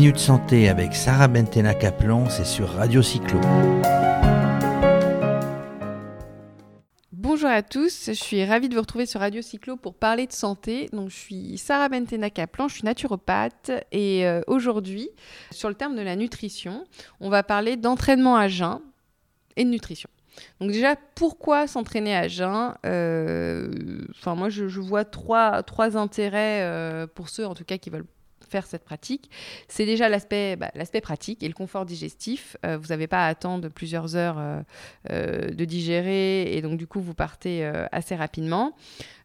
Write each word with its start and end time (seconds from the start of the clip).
Minute 0.00 0.18
Santé 0.18 0.68
avec 0.68 0.94
Sarah 0.94 1.26
Bentena 1.26 1.74
Kaplan, 1.74 2.30
c'est 2.30 2.44
sur 2.44 2.68
Radio 2.68 3.02
Cyclo. 3.02 3.40
Bonjour 7.10 7.48
à 7.48 7.62
tous, 7.64 8.04
je 8.06 8.12
suis 8.12 8.44
ravie 8.44 8.68
de 8.68 8.76
vous 8.76 8.80
retrouver 8.80 9.06
sur 9.06 9.18
Radio 9.18 9.42
Cyclo 9.42 9.76
pour 9.76 9.94
parler 9.94 10.28
de 10.28 10.32
santé. 10.32 10.88
Donc, 10.92 11.10
je 11.10 11.16
suis 11.16 11.58
Sarah 11.58 11.88
Bentena 11.88 12.30
Kaplan, 12.30 12.68
je 12.68 12.74
suis 12.74 12.84
naturopathe 12.84 13.72
et 13.90 14.24
euh, 14.24 14.40
aujourd'hui, 14.46 15.10
sur 15.50 15.68
le 15.68 15.74
terme 15.74 15.96
de 15.96 16.02
la 16.02 16.14
nutrition, 16.14 16.84
on 17.18 17.28
va 17.28 17.42
parler 17.42 17.76
d'entraînement 17.76 18.36
à 18.36 18.46
jeun 18.46 18.78
et 19.56 19.64
de 19.64 19.70
nutrition. 19.70 20.08
Donc 20.60 20.70
déjà, 20.70 20.94
pourquoi 21.16 21.66
s'entraîner 21.66 22.14
à 22.14 22.28
jeun 22.28 22.72
euh, 22.86 23.68
Enfin, 24.10 24.36
moi, 24.36 24.48
je, 24.48 24.62
vois 24.78 25.04
trois, 25.04 25.64
trois 25.64 25.96
intérêts 25.96 26.62
euh, 26.62 27.08
pour 27.08 27.28
ceux, 27.28 27.44
en 27.44 27.54
tout 27.56 27.64
cas, 27.64 27.78
qui 27.78 27.90
veulent 27.90 28.06
faire 28.48 28.66
cette 28.66 28.84
pratique, 28.84 29.30
c'est 29.68 29.86
déjà 29.86 30.08
l'aspect 30.08 30.56
bah, 30.56 30.70
pratique 31.02 31.42
et 31.42 31.48
le 31.48 31.54
confort 31.54 31.84
digestif. 31.84 32.56
Euh, 32.64 32.78
vous 32.78 32.88
n'avez 32.88 33.06
pas 33.06 33.24
à 33.24 33.28
attendre 33.28 33.68
plusieurs 33.68 34.16
heures 34.16 34.38
de 35.08 35.64
digérer 35.64 36.52
et 36.54 36.62
donc 36.62 36.78
du 36.78 36.86
coup 36.86 37.00
vous 37.00 37.14
partez 37.14 37.64
assez 37.92 38.14
rapidement. 38.14 38.74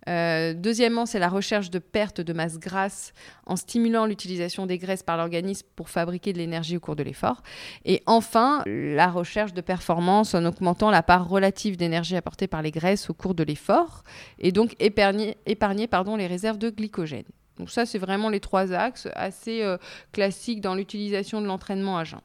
deuxièmement, 0.07 1.05
c'est 1.05 1.19
la 1.19 1.29
recherche 1.29 1.69
de 1.69 1.79
perte 1.79 2.21
de 2.21 2.33
masse 2.33 2.59
grasse 2.59 3.13
en 3.45 3.55
stimulant 3.55 4.05
l'utilisation 4.05 4.65
des 4.65 4.77
graisses 4.77 5.03
par 5.03 5.17
l'organisme 5.17 5.67
pour 5.75 5.89
fabriquer 5.89 6.33
de 6.33 6.37
l'énergie 6.37 6.77
au 6.77 6.79
cours 6.79 6.95
de 6.95 7.03
l'effort. 7.03 7.41
Et 7.85 8.01
enfin, 8.05 8.63
la 8.65 9.07
recherche 9.07 9.53
de 9.53 9.61
performance 9.61 10.33
en 10.33 10.45
augmentant 10.45 10.91
la 10.91 11.03
part 11.03 11.27
relative 11.27 11.77
d'énergie 11.77 12.15
apportée 12.15 12.47
par 12.47 12.61
les 12.61 12.71
graisses 12.71 13.09
au 13.09 13.13
cours 13.13 13.35
de 13.35 13.43
l'effort 13.43 14.03
et 14.39 14.51
donc 14.51 14.75
épargner, 14.79 15.37
les 15.45 16.27
réserves 16.27 16.57
de 16.57 16.69
glycogène. 16.69 17.23
Donc 17.57 17.69
ça, 17.69 17.85
c'est 17.85 17.99
vraiment 17.99 18.29
les 18.29 18.39
trois 18.39 18.73
axes 18.73 19.07
assez 19.13 19.61
euh, 19.61 19.77
classiques 20.11 20.61
dans 20.61 20.75
l'utilisation 20.75 21.41
de 21.41 21.47
l'entraînement 21.47 21.97
à 21.97 22.03
jeun. 22.03 22.21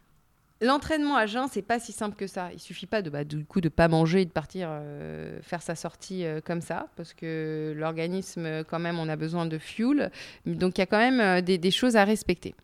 L'entraînement 0.61 1.17
à 1.17 1.27
jeun, 1.27 1.47
c'est 1.49 1.63
pas 1.63 1.79
si 1.79 1.93
simple 1.93 2.17
que 2.17 2.27
ça. 2.27 2.51
Il 2.53 2.59
suffit 2.59 2.87
pas 2.87 3.01
de 3.01 3.11
bah, 3.11 3.23
du 3.25 3.45
coup 3.45 3.61
de 3.61 3.69
pas 3.69 3.87
manger 3.87 4.23
et 4.23 4.25
de 4.25 4.31
partir 4.31 4.69
euh, 4.71 5.39
faire 5.43 5.63
sa 5.63 5.77
sortie 5.77 6.25
euh, 6.25 6.41
comme 6.45 6.61
ça, 6.61 6.89
parce 6.97 7.15
que 7.15 7.75
l'organisme, 7.77 8.65
quand 8.65 8.81
même, 8.81 8.99
on 8.99 9.09
a 9.09 9.17
besoin 9.17 9.47
de 9.47 9.59
fuel. 9.59 10.11
Donc 10.47 10.79
il 10.79 10.81
y 10.81 10.83
a 10.83 10.87
quand 10.87 10.99
même 10.99 11.43
des 11.43 11.71
choses 11.71 11.95
à 11.95 12.05
respecter. 12.05 12.55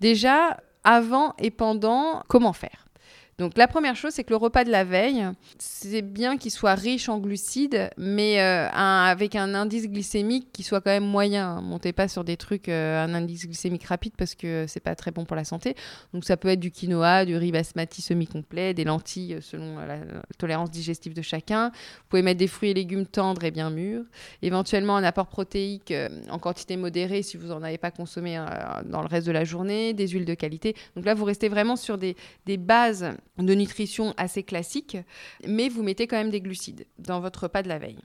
Déjà, 0.00 0.60
avant 0.84 1.34
et 1.38 1.50
pendant, 1.50 2.22
comment 2.28 2.52
faire? 2.52 2.86
Donc 3.42 3.56
la 3.56 3.66
première 3.66 3.96
chose, 3.96 4.12
c'est 4.12 4.22
que 4.22 4.30
le 4.30 4.36
repas 4.36 4.62
de 4.62 4.70
la 4.70 4.84
veille, 4.84 5.26
c'est 5.58 6.00
bien 6.00 6.38
qu'il 6.38 6.52
soit 6.52 6.76
riche 6.76 7.08
en 7.08 7.18
glucides, 7.18 7.90
mais 7.98 8.40
euh, 8.40 8.68
avec 8.70 9.34
un 9.34 9.52
indice 9.54 9.88
glycémique 9.88 10.52
qui 10.52 10.62
soit 10.62 10.80
quand 10.80 10.92
même 10.92 11.04
moyen. 11.04 11.60
Montez 11.60 11.92
pas 11.92 12.06
sur 12.06 12.22
des 12.22 12.36
trucs, 12.36 12.68
euh, 12.68 13.04
un 13.04 13.12
indice 13.14 13.46
glycémique 13.46 13.82
rapide 13.82 14.12
parce 14.16 14.36
que 14.36 14.66
c'est 14.68 14.78
pas 14.78 14.94
très 14.94 15.10
bon 15.10 15.24
pour 15.24 15.34
la 15.34 15.42
santé. 15.42 15.74
Donc 16.14 16.24
ça 16.24 16.36
peut 16.36 16.46
être 16.46 16.60
du 16.60 16.70
quinoa, 16.70 17.24
du 17.24 17.36
riz 17.36 17.50
basmati 17.50 18.00
semi-complet, 18.00 18.74
des 18.74 18.84
lentilles 18.84 19.38
selon 19.40 19.76
la, 19.78 19.96
tolérance 20.38 20.70
digestive 20.70 21.12
de 21.12 21.22
chacun. 21.22 21.70
Vous 21.70 22.04
pouvez 22.10 22.22
mettre 22.22 22.38
des 22.38 22.46
fruits 22.46 22.70
et 22.70 22.74
légumes 22.74 23.06
tendres 23.06 23.42
et 23.42 23.50
bien 23.50 23.70
mûrs. 23.70 24.04
Éventuellement 24.42 24.96
un 24.96 25.02
apport 25.02 25.26
protéique 25.26 25.90
euh, 25.90 26.08
en 26.30 26.38
quantité 26.38 26.76
modérée 26.76 27.22
si 27.22 27.36
vous 27.36 27.48
n'en 27.48 27.64
avez 27.64 27.78
pas 27.78 27.90
consommé 27.90 28.40
dans 28.84 29.00
le 29.00 29.08
reste 29.08 29.26
de 29.26 29.32
la 29.32 29.42
journée, 29.42 29.94
des 29.94 30.06
huiles 30.06 30.26
de 30.26 30.34
qualité. 30.34 30.76
Donc 30.94 31.04
là, 31.06 31.14
vous 31.14 31.24
restez 31.24 31.48
vraiment 31.48 31.74
sur 31.74 31.98
des 31.98 32.14
bases 32.56 33.16
de 33.38 33.54
nutrition 33.54 34.14
assez 34.16 34.42
classique, 34.42 34.96
mais 35.46 35.68
vous 35.68 35.82
mettez 35.82 36.06
quand 36.06 36.16
même 36.16 36.30
des 36.30 36.40
glucides 36.40 36.86
dans 36.98 37.20
votre 37.20 37.44
repas 37.44 37.62
de 37.62 37.68
la 37.68 37.78
veille. 37.78 37.98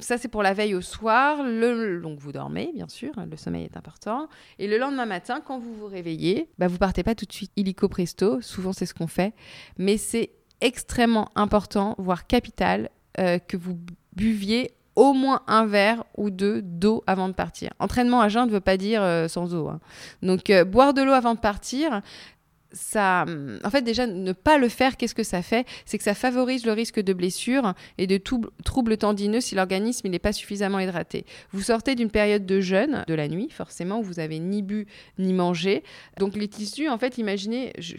Ça, 0.00 0.18
c'est 0.18 0.28
pour 0.28 0.42
la 0.42 0.54
veille 0.54 0.74
au 0.74 0.80
soir. 0.80 1.42
Le, 1.42 2.00
donc, 2.00 2.18
vous 2.18 2.32
dormez, 2.32 2.70
bien 2.74 2.88
sûr, 2.88 3.12
le 3.30 3.36
sommeil 3.36 3.64
est 3.64 3.76
important. 3.76 4.28
Et 4.58 4.68
le 4.68 4.78
lendemain 4.78 5.06
matin, 5.06 5.42
quand 5.44 5.58
vous 5.58 5.74
vous 5.74 5.86
réveillez, 5.86 6.48
bah, 6.58 6.68
vous 6.68 6.78
partez 6.78 7.02
pas 7.02 7.14
tout 7.14 7.26
de 7.26 7.32
suite 7.32 7.52
illico 7.56 7.88
presto. 7.88 8.40
Souvent, 8.40 8.72
c'est 8.72 8.86
ce 8.86 8.94
qu'on 8.94 9.06
fait. 9.06 9.34
Mais 9.78 9.96
c'est 9.96 10.30
extrêmement 10.60 11.30
important, 11.34 11.94
voire 11.98 12.26
capital, 12.26 12.90
euh, 13.18 13.38
que 13.38 13.56
vous 13.56 13.78
buviez 14.14 14.72
au 14.94 15.12
moins 15.12 15.42
un 15.46 15.66
verre 15.66 16.04
ou 16.16 16.30
deux 16.30 16.62
d'eau 16.62 17.04
avant 17.06 17.28
de 17.28 17.34
partir. 17.34 17.70
Entraînement 17.78 18.22
à 18.22 18.28
jeun 18.30 18.46
ne 18.46 18.50
veut 18.50 18.60
pas 18.60 18.78
dire 18.78 19.02
euh, 19.02 19.28
sans 19.28 19.54
eau. 19.54 19.68
Hein. 19.68 19.80
Donc, 20.22 20.48
euh, 20.48 20.64
boire 20.64 20.94
de 20.94 21.02
l'eau 21.02 21.12
avant 21.12 21.34
de 21.34 21.38
partir, 21.38 22.00
en 22.96 23.70
fait, 23.70 23.82
déjà, 23.82 24.06
ne 24.06 24.32
pas 24.32 24.58
le 24.58 24.68
faire, 24.68 24.96
qu'est-ce 24.96 25.14
que 25.14 25.22
ça 25.22 25.42
fait? 25.42 25.66
C'est 25.84 25.98
que 25.98 26.04
ça 26.04 26.14
favorise 26.14 26.66
le 26.66 26.72
risque 26.72 27.00
de 27.00 27.12
blessure 27.12 27.74
et 27.98 28.06
de 28.06 28.16
troubles 28.16 28.96
tendineux 28.96 29.40
si 29.40 29.54
l'organisme 29.54 30.08
n'est 30.08 30.18
pas 30.18 30.32
suffisamment 30.32 30.78
hydraté. 30.78 31.24
Vous 31.52 31.62
sortez 31.62 31.94
d'une 31.94 32.10
période 32.10 32.46
de 32.46 32.60
jeûne, 32.60 33.04
de 33.06 33.14
la 33.14 33.28
nuit, 33.28 33.48
forcément, 33.50 34.00
où 34.00 34.02
vous 34.02 34.20
avez 34.20 34.38
ni 34.38 34.62
bu 34.62 34.86
ni 35.18 35.32
mangé. 35.32 35.82
Donc, 36.18 36.36
les 36.36 36.48
tissus, 36.48 36.88
en 36.88 36.98
fait, 36.98 37.18
imaginez, 37.18 37.72
je, 37.78 37.96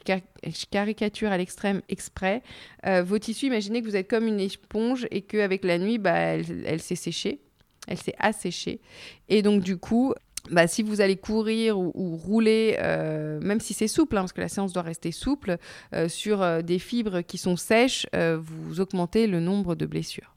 caricature 0.71 1.31
à 1.31 1.37
l'extrême 1.37 1.81
exprès, 1.89 2.41
euh, 2.85 3.03
vos 3.03 3.19
tissus, 3.19 3.47
imaginez 3.47 3.81
que 3.81 3.87
vous 3.87 3.95
êtes 3.95 4.09
comme 4.09 4.27
une 4.27 4.39
éponge 4.39 5.07
et 5.11 5.21
qu'avec 5.21 5.63
la 5.63 5.77
nuit, 5.77 5.97
bah, 5.97 6.15
elle 6.15 6.81
s'est 6.81 6.95
séchée 6.95 7.39
elle 7.87 7.97
s'est 7.97 8.15
asséchée. 8.19 8.81
Et 9.29 9.41
donc, 9.41 9.63
du 9.63 9.77
coup, 9.77 10.13
bah, 10.51 10.67
si 10.67 10.83
vous 10.83 11.01
allez 11.01 11.17
courir 11.17 11.79
ou, 11.79 12.15
rouler, 12.15 12.77
euh, 12.79 13.39
même 13.41 13.59
si 13.59 13.73
c'est 13.73 13.87
souple, 13.87 14.17
hein, 14.17 14.21
parce 14.21 14.33
que 14.33 14.41
la 14.41 14.49
séance 14.49 14.73
doit 14.73 14.83
rester 14.83 15.11
souple, 15.11 15.57
euh, 15.93 16.07
sur 16.07 16.41
euh, 16.41 16.61
des 16.61 16.79
fibres 16.79 17.21
qui 17.21 17.37
sont 17.37 17.55
sèches, 17.55 18.07
vous 18.13 18.79
augmentez 18.79 19.27
le 19.27 19.39
nombre 19.39 19.75
de 19.75 19.85
blessures. 19.85 20.36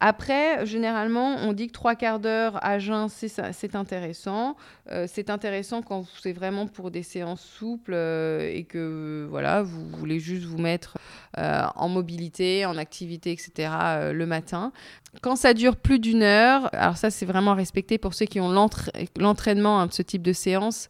Après, 0.00 0.66
généralement, 0.66 1.36
on 1.36 1.52
dit 1.52 1.68
que 1.68 1.72
trois 1.72 1.94
quarts 1.94 2.20
d'heure 2.20 2.58
à 2.64 2.78
jeun, 2.78 3.08
c'est 3.08 3.74
intéressant. 3.74 4.56
Euh, 4.90 5.06
c'est 5.08 5.30
intéressant 5.30 5.82
quand 5.82 6.04
c'est 6.22 6.32
vraiment 6.32 6.66
pour 6.66 6.90
des 6.90 7.02
séances 7.02 7.42
souples 7.42 7.94
euh, 7.94 8.50
et 8.52 8.64
que 8.64 9.26
voilà, 9.30 9.62
vous 9.62 9.88
voulez 9.88 10.20
juste 10.20 10.44
vous 10.44 10.58
mettre 10.58 10.98
euh, 11.38 11.62
en 11.76 11.88
mobilité, 11.88 12.66
en 12.66 12.76
activité, 12.76 13.32
etc. 13.32 13.70
le 14.12 14.26
matin. 14.26 14.72
Quand 15.22 15.36
ça 15.36 15.54
dure 15.54 15.76
plus 15.76 15.98
d'une 15.98 16.22
heure, 16.22 16.68
alors 16.74 16.96
ça 16.96 17.10
c'est 17.10 17.26
vraiment 17.26 17.54
respecté 17.54 17.98
pour 17.98 18.14
ceux 18.14 18.26
qui 18.26 18.40
ont 18.40 18.50
l'entraînement 19.16 19.80
hein, 19.80 19.86
de 19.86 19.92
ce 19.92 20.02
type 20.02 20.22
de 20.22 20.32
séance 20.32 20.88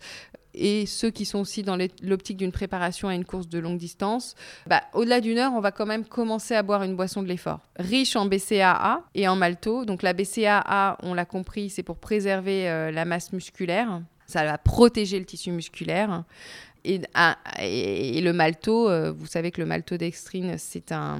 et 0.55 0.87
ceux 0.87 1.11
qui 1.11 1.25
sont 1.25 1.41
aussi 1.41 1.63
dans 1.63 1.77
l'optique 2.03 2.37
d'une 2.37 2.53
préparation 2.53 3.09
à 3.09 3.15
une 3.15 3.25
course 3.25 3.49
de 3.49 3.59
longue 3.59 3.79
distance, 3.79 4.35
bah, 4.67 4.83
au-delà 4.93 5.21
d'une 5.21 5.39
heure, 5.39 5.53
on 5.55 5.61
va 5.61 5.73
quand 5.73 5.87
même 5.87 6.05
commencer 6.05 6.55
à 6.55 6.63
boire 6.63 6.83
une 6.83 6.97
boisson 6.97 7.23
de 7.23 7.29
l'effort, 7.29 7.61
riche 7.77 8.17
en 8.17 8.27
BCAA 8.27 9.03
et 9.15 9.29
en 9.29 9.37
malto. 9.37 9.85
Donc 9.85 10.03
la 10.03 10.13
BCAA, 10.13 10.99
on 11.03 11.15
l'a 11.15 11.25
compris, 11.25 11.71
c'est 11.71 11.83
pour 11.83 11.99
préserver 11.99 12.69
euh, 12.69 12.91
la 12.91 13.05
masse 13.05 13.33
musculaire. 13.33 14.03
Ça 14.27 14.45
va 14.45 14.57
protéger 14.57 15.19
le 15.19 15.27
tissu 15.27 15.51
musculaire. 15.51 16.25
Ah, 17.15 17.39
et, 17.61 18.21
le 18.21 18.33
malto, 18.33 18.91
euh, 18.91 19.11
vous 19.11 19.27
savez 19.27 19.51
que 19.51 19.61
le 19.61 19.67
maltodextrine, 19.67 20.57
c'est 20.59 20.93
un, 20.93 21.19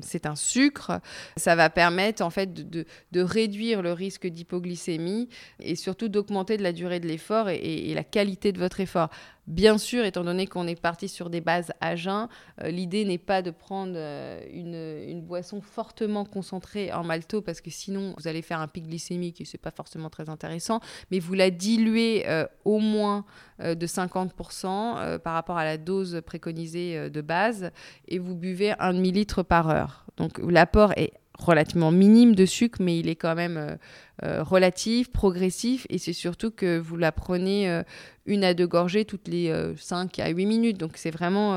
c'est 0.00 0.26
un 0.26 0.34
sucre. 0.34 1.00
Ça 1.36 1.54
va 1.54 1.70
permettre 1.70 2.22
en 2.22 2.30
fait 2.30 2.52
de, 2.52 2.84
réduire 3.14 3.80
le 3.80 3.92
risque 3.92 4.26
d'hypoglycémie 4.26 5.28
et 5.60 5.76
surtout 5.76 6.08
d'augmenter 6.08 6.56
de 6.56 6.62
la 6.62 6.72
durée 6.72 6.98
de 6.98 7.06
l'effort 7.06 7.48
et, 7.48 7.94
la 7.94 8.04
qualité 8.04 8.50
de 8.52 8.58
votre 8.58 8.80
effort. 8.80 9.08
Bien 9.46 9.76
sûr, 9.76 10.06
étant 10.06 10.24
donné 10.24 10.46
qu'on 10.46 10.66
est 10.66 10.80
parti 10.80 11.06
sur 11.06 11.28
des 11.28 11.42
bases 11.42 11.70
à 11.82 11.96
jeun, 11.96 12.28
euh, 12.62 12.70
l'idée 12.70 13.04
n'est 13.04 13.18
pas 13.18 13.42
de 13.42 13.50
prendre 13.50 13.92
euh, 13.94 14.40
une, 14.50 15.20
boisson 15.20 15.60
fortement 15.60 16.24
concentrée 16.24 16.92
en 16.92 17.04
malto 17.04 17.42
parce 17.42 17.60
que 17.60 17.70
sinon 17.70 18.14
vous 18.16 18.26
allez 18.26 18.42
faire 18.42 18.60
un 18.60 18.68
pic 18.68 18.86
glycémique 18.86 19.40
et 19.40 19.44
c'est 19.44 19.58
pas 19.58 19.70
forcément 19.70 20.08
très 20.08 20.28
intéressant, 20.30 20.80
mais 21.10 21.18
vous 21.18 21.34
la 21.34 21.50
diluez 21.50 22.24
euh, 22.26 22.46
au 22.64 22.78
moins 22.78 23.24
de 23.60 23.86
50% 23.86 25.18
par 25.20 25.34
rapport 25.34 25.56
à 25.56 25.64
la 25.64 25.78
dose 25.78 26.20
préconisée 26.26 27.08
de 27.08 27.20
base 27.20 27.70
et 28.08 28.18
vous 28.18 28.34
buvez 28.34 28.74
un 28.80 28.92
demi-litre 28.92 29.44
par 29.44 29.70
heure. 29.70 30.04
Donc 30.16 30.38
l'apport 30.38 30.92
est 30.96 31.12
relativement 31.38 31.90
minime 31.90 32.34
de 32.34 32.46
sucre, 32.46 32.78
mais 32.80 32.98
il 32.98 33.08
est 33.08 33.16
quand 33.16 33.34
même 33.34 33.56
euh, 33.56 33.76
euh, 34.22 34.42
relatif, 34.42 35.10
progressif, 35.10 35.86
et 35.90 35.98
c'est 35.98 36.12
surtout 36.12 36.50
que 36.50 36.78
vous 36.78 36.96
la 36.96 37.12
prenez 37.12 37.68
euh, 37.68 37.82
une 38.26 38.44
à 38.44 38.54
deux 38.54 38.66
gorgées 38.66 39.04
toutes 39.04 39.28
les 39.28 39.52
5 39.76 40.18
à 40.20 40.28
8 40.28 40.46
minutes. 40.46 40.78
Donc 40.78 40.92
c'est 40.96 41.10
vraiment 41.10 41.54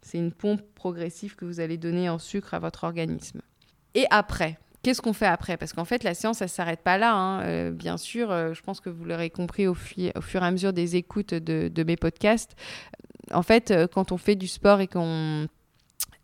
c'est 0.00 0.18
une 0.18 0.32
pompe 0.32 0.62
progressive 0.74 1.34
que 1.34 1.44
vous 1.44 1.60
allez 1.60 1.76
donner 1.76 2.08
en 2.08 2.18
sucre 2.18 2.54
à 2.54 2.58
votre 2.58 2.84
organisme. 2.84 3.40
Et 3.94 4.06
après 4.10 4.58
Qu'est-ce 4.84 5.02
qu'on 5.02 5.12
fait 5.12 5.26
après? 5.26 5.56
Parce 5.56 5.72
qu'en 5.72 5.84
fait, 5.84 6.04
la 6.04 6.14
séance, 6.14 6.38
ça 6.38 6.44
ne 6.44 6.48
s'arrête 6.50 6.82
pas 6.82 6.98
là. 6.98 7.12
Hein. 7.12 7.72
bien 7.72 7.96
sûr, 7.96 8.28
je 8.30 8.60
pense 8.62 8.80
que 8.80 8.88
vous 8.88 9.04
l'aurez 9.04 9.28
compris 9.28 9.66
au, 9.66 9.72
au, 9.72 9.74
fur 9.74 10.42
et 10.42 10.46
à 10.46 10.50
mesure 10.52 10.72
des 10.72 10.94
écoutes 10.94 11.34
de, 11.34 11.66
de 11.66 11.82
mes 11.82 11.96
podcasts. 11.96 12.54
En 13.32 13.42
fait, 13.42 13.74
quand 13.92 14.12
on 14.12 14.16
fait 14.16 14.36
du 14.36 14.46
sport 14.46 14.80
et 14.80 14.86
qu'on 14.86 15.48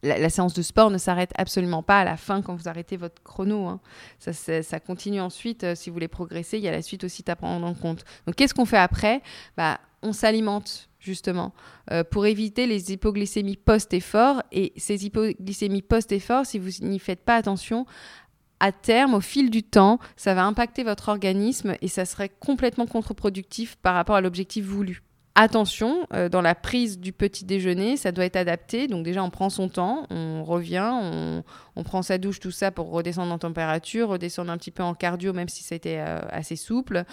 la, 0.05 0.29
séance 0.29 0.55
de 0.55 0.63
sport 0.63 0.91
ne 0.91 0.99
s'arrête 0.99 1.33
absolument 1.37 1.83
pas 1.83 2.01
à 2.01 2.05
la 2.05 2.17
fin 2.17 2.43
quand 2.43 2.55
vous 2.55 2.69
arrêtez 2.69 2.97
votre 2.97 3.23
chrono. 3.23 3.67
Hein. 3.67 3.81
Ça, 4.19 4.81
continue 4.81 5.21
ensuite. 5.21 5.65
Euh, 5.65 5.75
si 5.75 5.91
vous 5.91 5.95
voulez 5.95 6.09
progresser, 6.09 6.59
il 6.59 6.65
y 6.65 6.69
a 6.69 6.73
la 6.73 6.83
suite 6.83 7.05
aussi 7.05 7.25
à 7.27 7.37
prendre 7.37 7.67
en 7.67 7.75
compte. 7.75 8.05
Donc, 8.27 8.37
qu'est-ce 8.37 8.55
qu'on 8.55 8.67
fait 8.67 8.79
après? 8.79 9.23
Bah, 9.57 9.81
On 10.03 10.13
s'alimente 10.13 10.89
justement, 11.05 11.53
euh, 11.93 12.03
pour 12.03 12.25
éviter 12.25 12.67
les 12.67 12.93
hypoglycémies 12.93 13.57
post-effort. 13.59 14.43
Et 14.53 14.73
ces 14.77 15.05
hypoglycémies 15.05 15.83
post-effort, 15.83 16.47
si 16.47 16.59
vous 16.59 16.71
n'y 16.81 16.99
faites 16.99 17.25
pas 17.25 17.37
attention, 17.37 17.87
à 18.61 18.73
terme, 18.73 19.15
au 19.15 19.21
fil 19.21 19.51
du 19.51 19.63
temps, 19.63 19.99
ça 20.17 20.35
va 20.35 20.45
impacter 20.45 20.83
votre 20.83 21.11
organisme 21.11 21.75
et 21.83 21.89
ça 21.89 22.07
serait 22.07 22.31
complètement 22.31 22.87
contre-productif 22.87 23.77
par 23.77 23.95
rapport 23.95 24.17
à 24.17 24.23
l'objectif 24.23 24.65
voulu. 24.65 25.03
Attention, 25.37 26.07
euh, 26.13 26.29
dans 26.29 26.43
la 26.43 26.55
prise 26.55 27.01
du 27.01 27.13
petit 27.13 27.45
déjeuner, 27.45 27.97
ça 27.97 28.13
doit 28.13 28.25
être 28.25 28.37
adapté. 28.37 28.87
Donc 28.87 29.05
déjà, 29.05 29.21
on 29.21 29.31
prend 29.31 29.51
son 29.51 29.69
temps, 29.69 30.07
on 30.11 30.45
revient, 30.45 30.93
on, 31.75 31.83
prend 31.83 32.03
sa 32.03 32.19
douche, 32.19 32.39
tout 32.39 32.53
ça 32.53 32.71
pour 32.71 32.93
redescendre 32.93 33.33
en 33.33 33.39
température, 33.39 34.11
redescendre 34.11 34.53
un 34.53 34.59
petit 34.59 34.71
peu 34.71 34.85
en 34.85 34.95
cardio, 34.95 35.33
même 35.33 35.49
si 35.49 35.65
c'était 35.65 35.99
euh, 35.99 36.21
assez 36.31 36.55
souple 36.55 37.05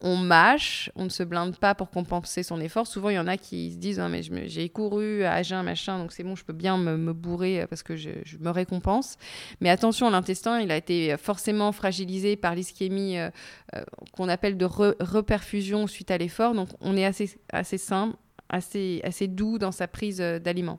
on 0.00 0.16
mâche, 0.16 0.90
on 0.94 1.04
ne 1.04 1.08
se 1.08 1.22
blinde 1.22 1.56
pas 1.56 1.74
pour 1.74 1.90
compenser 1.90 2.42
son 2.42 2.60
effort. 2.60 2.86
Souvent, 2.86 3.08
il 3.08 3.14
y 3.14 3.18
en 3.18 3.26
a 3.26 3.36
qui 3.36 3.72
se 3.72 3.76
disent 3.76 3.98
mais 3.98 4.22
j'ai 4.48 4.68
couru 4.68 5.24
à 5.24 5.42
jeun, 5.42 5.62
machin, 5.64 5.98
donc 5.98 6.12
c'est 6.12 6.22
bon, 6.22 6.36
je 6.36 6.44
peux 6.44 6.52
bien 6.52 6.76
me, 6.76 7.12
bourrer 7.12 7.62
euh, 7.62 7.66
parce 7.66 7.82
que 7.82 7.96
je, 7.96 8.10
me 8.40 8.50
récompense. 8.50 9.16
Mais 9.60 9.70
attention, 9.70 10.10
l'intestin, 10.10 10.60
il 10.60 10.70
a 10.70 10.76
été 10.76 11.16
forcément 11.16 11.72
fragilisé 11.72 12.36
par 12.36 12.54
l'ischémie 12.54 13.18
euh, 13.18 13.30
euh, 13.74 13.82
qu'on 14.12 14.28
appelle 14.28 14.56
de 14.58 14.66
reperfusion 14.66 15.86
suite 15.86 16.10
à 16.10 16.18
l'effort. 16.18 16.54
Donc, 16.54 16.68
on 16.80 16.96
est 16.96 17.04
assez, 17.04 17.38
assez 17.50 17.78
simple, 17.78 18.16
assez, 18.48 19.00
assez 19.02 19.28
doux 19.28 19.58
dans 19.58 19.72
sa 19.72 19.88
prise 19.88 20.18
d'aliments. 20.18 20.78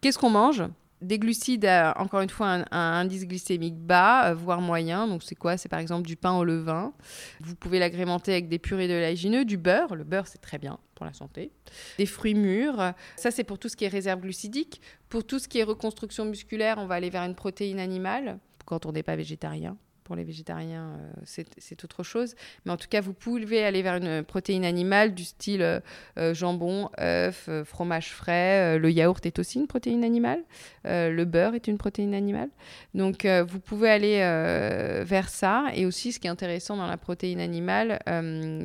Qu'est-ce 0.00 0.18
qu'on 0.18 0.30
mange? 0.30 0.62
Des 1.02 1.18
glucides, 1.18 1.68
encore 1.96 2.20
une 2.20 2.30
fois, 2.30 2.64
un, 2.70 3.00
indice 3.00 3.26
glycémique 3.26 3.76
bas, 3.76 4.30
euh, 4.30 4.34
voire 4.34 4.60
moyen. 4.60 5.06
Donc, 5.06 5.22
c'est 5.22 5.34
quoi? 5.34 5.56
C'est 5.56 5.68
par 5.68 5.78
exemple 5.78 6.06
du 6.06 6.16
pain 6.16 6.32
au 6.32 6.44
levain. 6.44 6.92
Vous 7.40 7.54
pouvez 7.54 7.78
l'agrémenter 7.78 8.32
avec 8.32 8.48
des 8.48 8.58
purées 8.58 8.88
de 8.88 8.94
l'agineux, 8.94 9.44
du 9.44 9.56
beurre. 9.56 9.94
Le 9.94 10.04
beurre, 10.04 10.26
c'est 10.26 10.40
très 10.40 10.58
bien 10.58 10.78
pour 10.94 11.06
la 11.06 11.12
santé. 11.12 11.52
Des 11.98 12.06
fruits 12.06 12.34
mûrs. 12.34 12.92
Ça, 13.16 13.30
c'est 13.30 13.44
pour 13.44 13.58
tout 13.58 13.68
ce 13.68 13.76
qui 13.76 13.84
est 13.84 13.88
réserve 13.88 14.20
glucidique. 14.20 14.80
Pour 15.08 15.24
tout 15.24 15.38
ce 15.38 15.48
qui 15.48 15.58
est 15.58 15.64
reconstruction 15.64 16.24
musculaire, 16.24 16.76
on 16.78 16.86
va 16.86 16.96
aller 16.96 17.10
vers 17.10 17.22
une 17.22 17.34
protéine 17.34 17.80
animale 17.80 18.38
quand 18.66 18.86
on 18.86 18.92
n'est 18.92 19.02
pas 19.02 19.16
végétarien 19.16 19.76
pour 20.10 20.16
les 20.16 20.24
végétariens, 20.24 20.98
euh, 20.98 21.42
c'est 21.58 21.84
autre 21.84 22.02
chose. 22.02 22.34
Mais 22.64 22.72
en 22.72 22.76
tout 22.76 22.88
cas, 22.90 23.00
vous 23.00 23.12
pouvez 23.12 23.62
aller 23.64 23.80
vers 23.80 23.94
une 23.94 24.24
protéine 24.24 24.64
animale 24.64 25.14
du 25.14 25.22
style 25.22 25.62
euh, 25.62 25.78
euh, 26.18 26.34
jambon, 26.34 26.90
œuf, 26.98 27.48
fromage 27.64 28.12
frais. 28.12 28.76
le 28.76 28.90
yaourt 28.90 29.24
est 29.24 29.38
aussi 29.38 29.60
une 29.60 29.68
protéine 29.68 30.02
animale. 30.02 30.42
le 30.84 31.24
beurre 31.24 31.54
est 31.54 31.68
une 31.68 31.78
protéine 31.78 32.12
animale. 32.12 32.48
Donc, 32.92 33.24
vous 33.24 33.60
pouvez 33.60 33.88
aller 33.88 34.18
vers 35.04 35.28
ça. 35.28 35.66
Et 35.76 35.86
aussi, 35.86 36.10
ce 36.10 36.18
qui 36.18 36.26
est 36.26 36.30
intéressant 36.30 36.76
dans 36.76 36.88
la 36.88 36.96
protéine 36.96 37.38
animale, 37.38 38.00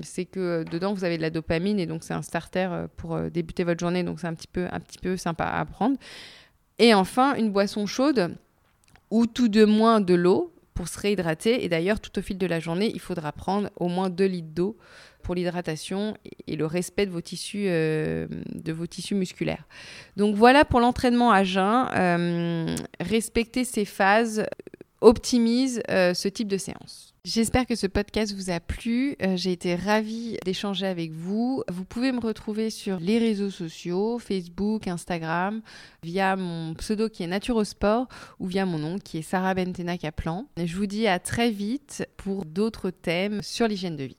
c'est 0.02 0.26
que 0.26 0.64
dedans, 0.64 0.96
vous 0.96 1.04
avez 1.04 1.18
de 1.18 1.22
la 1.22 1.30
dopamine. 1.30 1.80
Et 1.80 1.86
donc, 1.86 2.04
c'est 2.04 2.16
un 2.16 2.24
starter 2.24 2.88
pour 2.98 3.20
débuter 3.30 3.64
votre 3.64 3.80
journée. 3.80 4.02
Donc, 4.02 4.20
c'est 4.20 4.28
un, 4.28 4.34
petit 4.34 4.48
peu, 4.48 4.66
un 4.72 4.80
petit 4.80 4.98
peu 4.98 5.16
sympa 5.16 5.46
à 5.46 5.64
prendre. 5.66 5.98
Et 6.80 6.96
enfin, 6.96 7.36
une 7.36 7.52
boisson 7.52 7.86
chaude 7.86 8.36
ou 9.12 9.28
tout 9.28 9.48
de 9.48 9.64
moins 9.64 10.02
de 10.02 10.16
l'eau 10.16 10.55
pour 10.76 10.88
se 10.88 11.00
réhydrater. 11.00 11.64
Et 11.64 11.70
d'ailleurs, 11.70 12.00
tout 12.00 12.20
au 12.20 12.22
fil 12.22 12.38
de 12.38 12.46
la 12.46 12.60
journée, 12.60 12.92
il 12.94 13.00
faudra 13.00 13.32
prendre 13.32 13.72
au 13.78 13.88
moins 13.88 14.10
2 14.10 14.26
litres 14.26 14.54
d'eau 14.54 14.78
pour 15.24 15.34
l'hydratation 15.34 16.16
et 16.46 16.56
le 16.56 16.68
respect 16.68 17.08
de 17.08 17.12
vos 17.12 17.22
tissus, 17.22 17.66
euh, 17.68 18.28
de 18.54 18.72
vos 18.72 18.86
tissus 18.86 19.16
musculaires. 19.16 19.68
Donc 20.18 20.36
voilà 20.36 20.66
pour 20.66 20.80
l'entraînement 20.80 21.32
à 21.32 21.44
jeun. 21.44 21.88
Euh, 21.96 22.76
respecter 23.00 23.64
ces 23.64 23.86
phases 23.86 24.46
optimise 25.02 25.82
euh, 25.90 26.14
ce 26.14 26.28
type 26.28 26.48
de 26.48 26.58
séance. 26.58 27.14
J'espère 27.26 27.66
que 27.66 27.76
ce 27.76 27.88
podcast 27.88 28.36
vous 28.36 28.52
a 28.52 28.60
plu. 28.60 29.16
Euh, 29.22 29.36
j'ai 29.36 29.52
été 29.52 29.74
ravie 29.74 30.38
d'échanger 30.46 30.86
avec 30.86 31.12
vous. 31.12 31.64
Vous 31.72 31.84
pouvez 31.84 32.12
me 32.12 32.20
retrouver 32.20 32.70
sur 32.70 33.00
les 33.00 33.18
réseaux 33.18 33.50
sociaux, 33.50 34.20
Facebook, 34.20 34.88
Instagram, 34.88 35.62
via 36.04 36.36
mon 36.36 36.76
pseudo 36.76 37.10
qui 37.10 37.24
est 37.24 37.28
Naturosport 37.28 38.08
ou 38.40 38.46
via 38.46 38.68
mon 38.68 38.78
nom 38.78 39.00
qui 39.00 39.18
est 39.18 39.24
Sarah 39.24 39.56
Bentena 39.56 39.98
Kaplan. 39.98 40.46
Je 40.56 40.76
vous 40.76 40.86
dis 40.86 41.08
à 41.08 41.18
très 41.18 41.50
vite 41.50 42.08
pour 42.16 42.46
d'autres 42.46 42.92
thèmes 42.92 43.42
sur 43.42 43.68
l'hygiène 43.68 43.96
de 43.96 44.04
vie. 44.04 44.18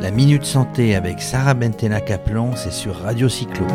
La 0.00 0.10
Minute 0.10 0.44
Santé 0.46 0.94
avec 0.94 1.20
Sarah 1.20 1.52
Bentena 1.52 2.00
Kaplan, 2.00 2.56
c'est 2.56 2.72
sur 2.72 2.96
Radio 2.96 3.28
Cyclo. 3.28 3.66